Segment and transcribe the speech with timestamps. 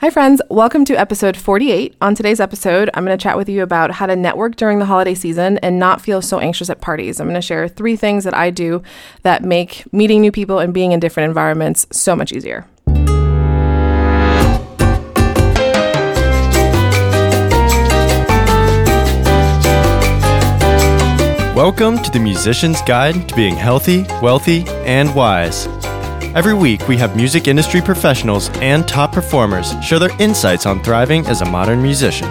[0.00, 0.40] Hi, friends.
[0.48, 1.94] Welcome to episode 48.
[2.00, 4.86] On today's episode, I'm going to chat with you about how to network during the
[4.86, 7.20] holiday season and not feel so anxious at parties.
[7.20, 8.82] I'm going to share three things that I do
[9.24, 12.66] that make meeting new people and being in different environments so much easier.
[21.54, 25.68] Welcome to the Musician's Guide to Being Healthy, Wealthy, and Wise.
[26.32, 31.26] Every week, we have music industry professionals and top performers share their insights on thriving
[31.26, 32.28] as a modern musician.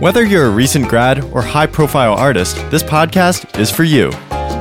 [0.00, 4.08] Whether you're a recent grad or high profile artist, this podcast is for you.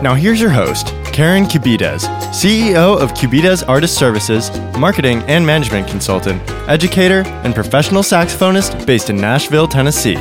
[0.03, 2.05] Now, here's your host, Karen Cubides,
[2.35, 9.15] CEO of Cubides Artist Services, marketing and management consultant, educator, and professional saxophonist based in
[9.15, 10.15] Nashville, Tennessee.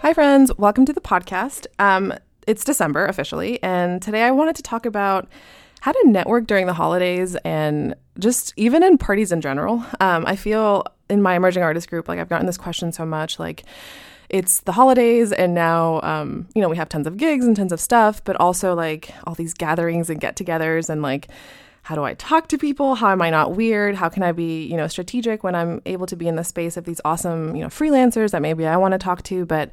[0.00, 0.56] Hi, friends.
[0.56, 1.66] Welcome to the podcast.
[1.80, 2.14] Um,
[2.46, 5.26] it's December officially, and today I wanted to talk about
[5.84, 9.84] how to network during the holidays and just even in parties in general.
[10.00, 13.38] Um, I feel in my emerging artist group, like I've gotten this question so much,
[13.38, 13.64] like
[14.30, 17.70] it's the holidays and now um, you know we have tons of gigs and tons
[17.70, 21.28] of stuff but also like all these gatherings and get-togethers and like
[21.84, 22.94] how do I talk to people?
[22.94, 23.94] How am I not weird?
[23.94, 26.78] How can I be, you know, strategic when I'm able to be in the space
[26.78, 29.70] of these awesome, you know, freelancers that maybe I want to talk to, but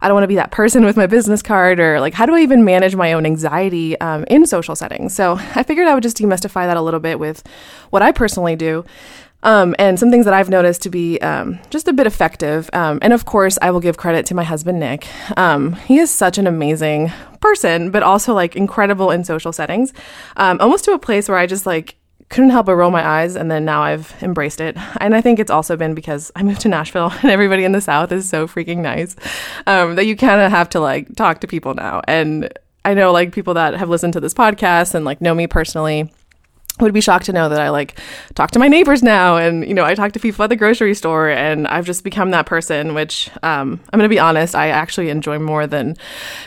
[0.00, 2.34] I don't want to be that person with my business card or like how do
[2.36, 5.16] I even manage my own anxiety um, in social settings?
[5.16, 7.42] So I figured I would just demystify that a little bit with
[7.90, 8.84] what I personally do.
[9.42, 12.68] Um, and some things that I've noticed to be um, just a bit effective.
[12.72, 15.06] Um, and of course, I will give credit to my husband, Nick.
[15.36, 19.92] Um, he is such an amazing person, but also like incredible in social settings,
[20.36, 21.96] um, almost to a place where I just like
[22.30, 23.36] couldn't help but roll my eyes.
[23.36, 24.76] And then now I've embraced it.
[25.00, 27.80] And I think it's also been because I moved to Nashville and everybody in the
[27.80, 29.16] South is so freaking nice
[29.66, 32.02] um, that you kind of have to like talk to people now.
[32.06, 32.52] And
[32.84, 36.10] I know like people that have listened to this podcast and like know me personally
[36.80, 37.98] would be shocked to know that I like
[38.34, 40.94] talk to my neighbors now and you know I talk to people at the grocery
[40.94, 45.10] store and I've just become that person which um, I'm gonna be honest I actually
[45.10, 45.96] enjoy more than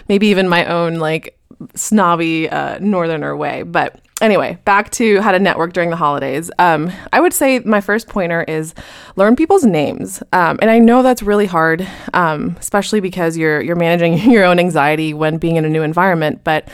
[0.07, 1.37] maybe even my own like
[1.75, 3.63] snobby uh, northerner way.
[3.63, 6.49] But anyway, back to how to network during the holidays.
[6.59, 8.73] Um, I would say my first pointer is
[9.15, 13.75] learn people's names, um, and I know that's really hard, um, especially because you're you're
[13.75, 16.43] managing your own anxiety when being in a new environment.
[16.43, 16.69] But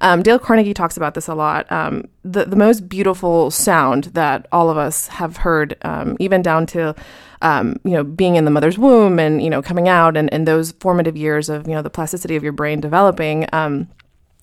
[0.00, 1.70] um, Dale Carnegie talks about this a lot.
[1.70, 6.66] Um, the the most beautiful sound that all of us have heard, um, even down
[6.66, 6.94] to
[7.42, 10.46] um, you know, being in the mother's womb and, you know, coming out and, and
[10.46, 13.88] those formative years of, you know, the plasticity of your brain developing, um,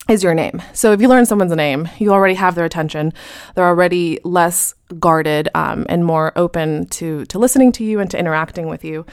[0.08, 0.62] is your name.
[0.72, 3.12] So if you learn someone's name, you already have their attention.
[3.54, 8.18] They're already less guarded um, and more open to to listening to you and to
[8.18, 9.06] interacting with you.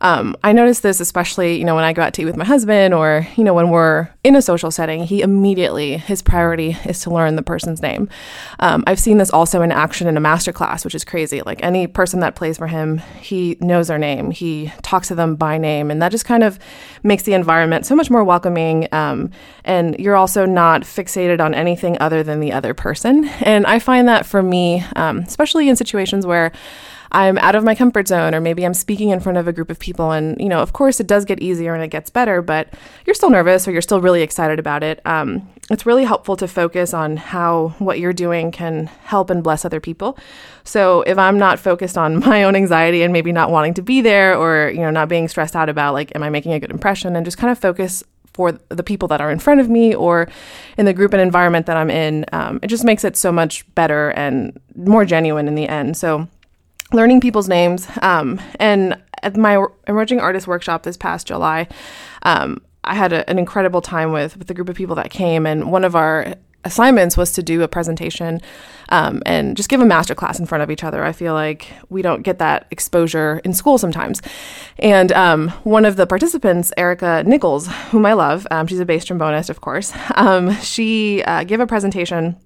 [0.00, 2.44] Um, I notice this especially, you know, when I go out to eat with my
[2.44, 5.04] husband, or you know, when we're in a social setting.
[5.04, 8.08] He immediately his priority is to learn the person's name.
[8.58, 11.42] Um, I've seen this also in action in a master class, which is crazy.
[11.42, 14.30] Like any person that plays for him, he knows their name.
[14.30, 16.58] He talks to them by name, and that just kind of
[17.02, 18.88] makes the environment so much more welcoming.
[18.92, 19.30] Um,
[19.64, 23.26] and you're also not fixated on anything other than the other person.
[23.42, 26.52] And I find that for me um, especially in situations where
[27.12, 29.70] I'm out of my comfort zone or maybe I'm speaking in front of a group
[29.70, 32.42] of people and you know of course it does get easier and it gets better
[32.42, 32.68] but
[33.06, 35.00] you're still nervous or you're still really excited about it.
[35.06, 39.64] Um, it's really helpful to focus on how what you're doing can help and bless
[39.64, 40.18] other people.
[40.64, 44.00] So if I'm not focused on my own anxiety and maybe not wanting to be
[44.00, 46.70] there or you know not being stressed out about like am I making a good
[46.70, 48.02] impression and just kind of focus
[48.34, 50.28] for the people that are in front of me or
[50.76, 52.26] in the group and environment that I'm in.
[52.32, 55.96] Um, it just makes it so much better and more genuine in the end.
[55.96, 56.28] So,
[56.92, 57.88] learning people's names.
[58.02, 61.68] Um, and at my emerging artist workshop this past July,
[62.24, 65.46] um, I had a, an incredible time with with the group of people that came,
[65.46, 68.40] and one of our assignments was to do a presentation
[68.90, 71.04] um, and just give a master class in front of each other.
[71.04, 74.20] I feel like we don't get that exposure in school sometimes.
[74.78, 79.04] And um, one of the participants, Erica Nichols, whom I love, um, she's a bass
[79.04, 82.36] trombonist, of course, um, she uh, gave a presentation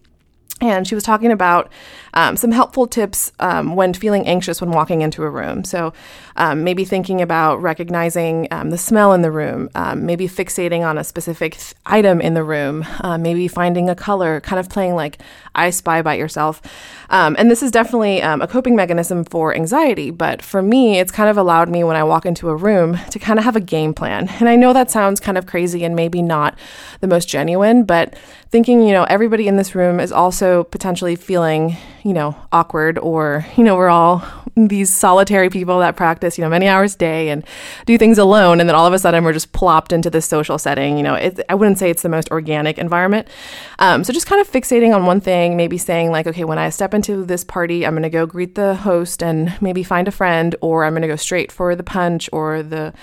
[0.60, 1.70] and she was talking about
[2.18, 5.62] um, some helpful tips um, when feeling anxious when walking into a room.
[5.62, 5.92] So,
[6.34, 10.98] um, maybe thinking about recognizing um, the smell in the room, um, maybe fixating on
[10.98, 14.96] a specific th- item in the room, uh, maybe finding a color, kind of playing
[14.96, 15.18] like
[15.54, 16.60] I spy by yourself.
[17.10, 20.10] Um, and this is definitely a coping mechanism for anxiety.
[20.10, 23.18] But for me, it's kind of allowed me when I walk into a room to
[23.18, 24.28] kind of have a game plan.
[24.40, 26.58] And I know that sounds kind of crazy and maybe not
[27.00, 28.14] the most genuine, but
[28.50, 31.76] thinking, you know, everybody in this room is also potentially feeling,
[32.08, 34.24] you know, awkward or, you know, we're all
[34.56, 37.44] these solitary people that practice, you know, many hours a day and
[37.84, 38.60] do things alone.
[38.60, 40.96] And then all of a sudden we're just plopped into this social setting.
[40.96, 43.28] You know, it, I wouldn't say it's the most organic environment.
[43.78, 46.70] Um, so just kind of fixating on one thing, maybe saying, like, okay, when I
[46.70, 50.10] step into this party, I'm going to go greet the host and maybe find a
[50.10, 52.94] friend, or I'm going to go straight for the punch or the,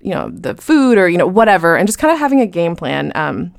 [0.00, 1.76] you know, the food or, you know, whatever.
[1.76, 3.12] And just kind of having a game plan.
[3.14, 3.52] Um,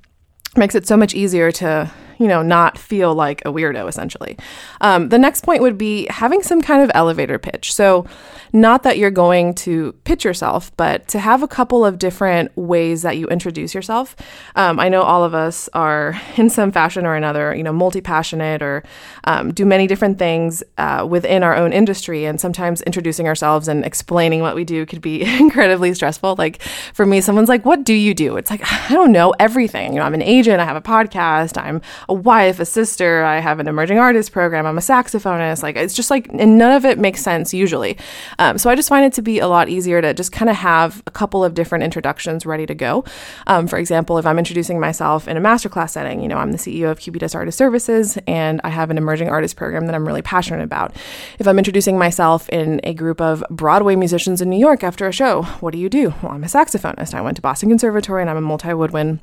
[0.58, 4.38] makes it so much easier to you know, not feel like a weirdo, essentially.
[4.82, 7.74] Um, the next point would be having some kind of elevator pitch.
[7.74, 8.06] So,
[8.54, 13.02] not that you're going to pitch yourself, but to have a couple of different ways
[13.02, 14.16] that you introduce yourself.
[14.56, 18.02] Um, I know all of us are, in some fashion or another, you know, multi
[18.02, 18.84] passionate or
[19.26, 22.26] um, do many different things uh, within our own industry.
[22.26, 26.36] And sometimes introducing ourselves and explaining what we do could be incredibly stressful.
[26.38, 26.62] Like
[26.94, 28.38] for me, someone's like, What do you do?
[28.38, 29.94] It's like, I don't know everything.
[29.94, 33.40] You know, I'm an agent, I have a podcast, I'm a wife, a sister, I
[33.40, 35.64] have an emerging artist program, I'm a saxophonist.
[35.64, 37.98] Like, it's just like, and none of it makes sense usually.
[38.40, 40.56] Um, so I just find it to be a lot easier to just kind of
[40.58, 43.04] have a couple of different introductions ready to go.
[43.48, 46.58] Um, for example, if I'm introducing myself in a masterclass setting, you know, I'm the
[46.58, 50.22] CEO of Cubides Artist Services and I have an emerging artist program that I'm really
[50.22, 50.96] passionate about.
[51.40, 55.12] If I'm introducing myself in a group of Broadway musicians in New York after a
[55.12, 56.14] show, what do you do?
[56.22, 57.14] Well, I'm a saxophonist.
[57.14, 59.20] I went to Boston Conservatory and I'm a multi woodwind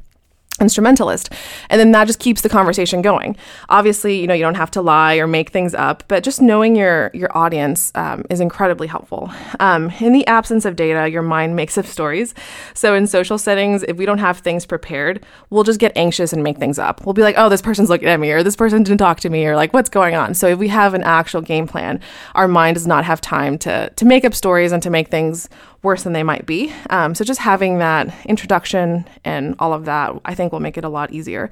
[0.61, 1.31] instrumentalist.
[1.71, 3.37] And then that just keeps the conversation going.
[3.69, 6.77] Obviously, you know, you don't have to lie or make things up, but just knowing
[6.77, 9.31] your your audience um, is incredibly helpful.
[9.61, 12.35] Um, in the absence of data, your mind makes up stories.
[12.75, 16.43] So in social settings, if we don't have things prepared, we'll just get anxious and
[16.43, 17.05] make things up.
[17.05, 19.31] We'll be like, oh, this person's looking at me, or this person didn't talk to
[19.31, 20.35] me, or like, what's going on?
[20.35, 22.01] So if we have an actual game plan,
[22.35, 25.49] our mind does not have time to to make up stories and to make things
[25.83, 26.73] worse than they might be.
[26.91, 30.85] Um, so just having that introduction and all of that, I think will make it
[30.85, 31.51] a lot easier.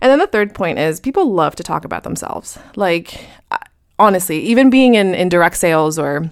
[0.00, 2.58] And then the third point is people love to talk about themselves.
[2.76, 3.26] Like,
[3.98, 6.30] honestly, even being in, in direct sales or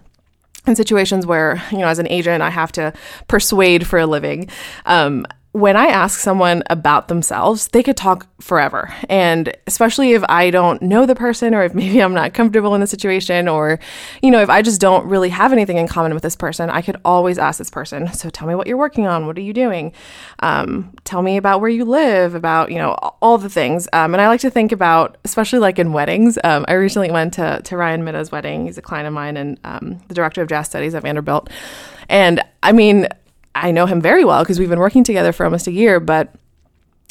[0.66, 2.93] in situations where, you know, as an agent, I have to
[3.28, 4.48] persuade for a living.
[4.84, 5.26] Um,
[5.56, 8.93] when I ask someone about themselves, they could talk forever.
[9.08, 12.82] And especially if I don't know the person or if maybe I'm not comfortable in
[12.82, 13.79] the situation or,
[14.23, 16.82] you know, if I just don't really have anything in common with this person, I
[16.82, 19.26] could always ask this person, so tell me what you're working on.
[19.26, 19.94] What are you doing?
[20.41, 22.93] Um, tell me about where you live, about, you know,
[23.23, 23.88] all the things.
[23.94, 26.38] Um, and I like to think about, especially like in weddings.
[26.44, 28.67] Um, I recently went to, to Ryan Middagh's wedding.
[28.67, 31.49] He's a client of mine and um, the director of jazz studies at Vanderbilt.
[32.11, 33.08] And I mean,
[33.56, 36.35] I know him very well because we've been working together for almost a year, but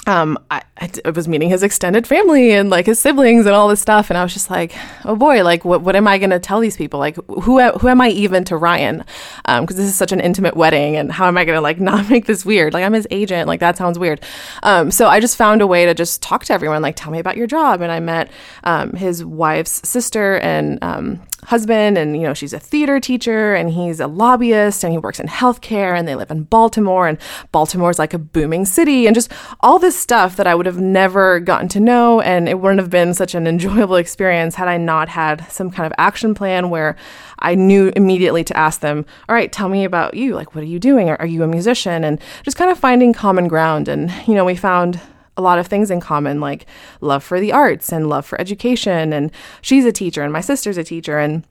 [0.08, 3.82] um, I, I, was meeting his extended family and like his siblings and all this
[3.82, 6.60] stuff, and I was just like, oh boy, like what what am I gonna tell
[6.60, 7.00] these people?
[7.00, 9.04] Like who who am I even to Ryan?
[9.44, 12.10] Because um, this is such an intimate wedding, and how am I gonna like not
[12.10, 12.74] make this weird?
[12.74, 14.24] Like I'm his agent, like that sounds weird.
[14.64, 17.20] Um, so I just found a way to just talk to everyone, like tell me
[17.20, 18.30] about your job, and I met
[18.64, 23.70] um, his wife's sister and um, husband and you know she's a theater teacher and
[23.70, 27.18] he's a lobbyist and he works in healthcare and they live in Baltimore and
[27.52, 31.40] Baltimore's like a booming city and just all this stuff that I would have never
[31.40, 35.10] gotten to know and it wouldn't have been such an enjoyable experience had I not
[35.10, 36.96] had some kind of action plan where
[37.40, 40.36] I knew immediately to ask them, all right, tell me about you.
[40.36, 41.10] Like, what are you doing?
[41.10, 42.04] Are, are you a musician?
[42.04, 43.88] And just kind of finding common ground.
[43.88, 45.00] And, you know, we found
[45.38, 46.66] a lot of things in common, like
[47.02, 49.12] love for the arts and love for education.
[49.14, 49.32] And
[49.62, 51.20] she's a teacher, and my sister's a teacher.
[51.20, 51.44] And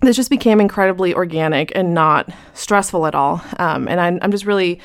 [0.00, 3.40] this just became incredibly organic and not stressful at all.
[3.58, 4.80] Um, and I'm, I'm, just really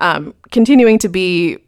[0.00, 1.58] um, continuing to be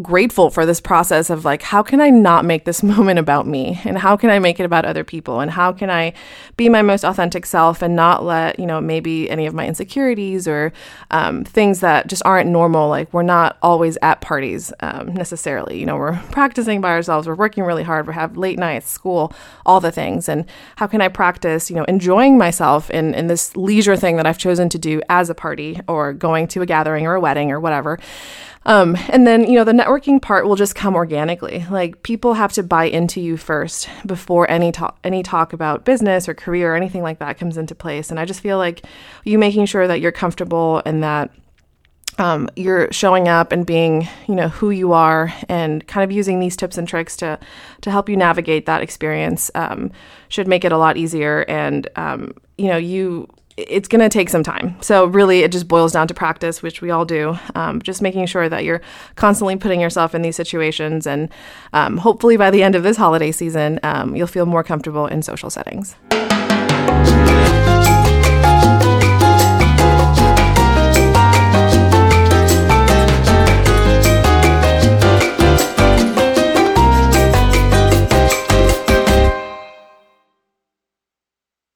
[0.00, 3.80] grateful for this process of like how can i not make this moment about me?
[3.84, 5.40] And how can i make it about other people?
[5.40, 6.12] And how can i
[6.56, 10.46] be my most authentic self and not let you know maybe any of my insecurities
[10.46, 10.72] or
[11.10, 15.80] um, things that just aren't normal like we're not always at parties um, necessarily.
[15.80, 19.32] You know we're practicing by ourselves we're working really hard we have late nights school
[19.66, 20.28] all the things.
[20.28, 24.26] And how can i practice you know enjoying myself in, in this leisure thing that
[24.26, 27.50] i've chosen to do as a party or going to a gathering or a wedding
[27.50, 27.98] or whatever
[28.66, 31.64] um, and then, you know, the networking part will just come organically.
[31.70, 36.28] Like people have to buy into you first before any talk, any talk about business
[36.28, 38.10] or career or anything like that comes into place.
[38.10, 38.82] And I just feel like
[39.24, 41.30] you making sure that you're comfortable and that
[42.18, 46.38] um, you're showing up and being, you know, who you are, and kind of using
[46.38, 47.38] these tips and tricks to
[47.80, 49.90] to help you navigate that experience um,
[50.28, 51.46] should make it a lot easier.
[51.48, 53.26] And um, you know, you
[53.68, 54.76] it's going to take some time.
[54.80, 57.38] So, really, it just boils down to practice, which we all do.
[57.54, 58.80] Um, just making sure that you're
[59.16, 61.06] constantly putting yourself in these situations.
[61.06, 61.28] And
[61.72, 65.22] um, hopefully, by the end of this holiday season, um, you'll feel more comfortable in
[65.22, 65.96] social settings.